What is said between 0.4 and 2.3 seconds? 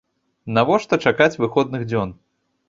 Навошта чакаць выходных дзён?